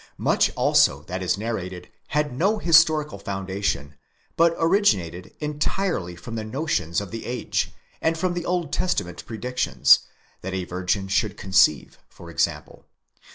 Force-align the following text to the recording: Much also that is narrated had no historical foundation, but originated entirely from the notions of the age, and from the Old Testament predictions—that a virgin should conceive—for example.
Much 0.17 0.49
also 0.55 1.03
that 1.03 1.21
is 1.21 1.37
narrated 1.37 1.87
had 2.07 2.33
no 2.35 2.57
historical 2.57 3.19
foundation, 3.19 3.93
but 4.35 4.55
originated 4.57 5.35
entirely 5.39 6.15
from 6.15 6.33
the 6.33 6.43
notions 6.43 6.99
of 6.99 7.11
the 7.11 7.23
age, 7.27 7.71
and 8.01 8.17
from 8.17 8.33
the 8.33 8.43
Old 8.43 8.73
Testament 8.73 9.23
predictions—that 9.27 10.55
a 10.55 10.63
virgin 10.65 11.07
should 11.07 11.37
conceive—for 11.37 12.31
example. 12.31 12.87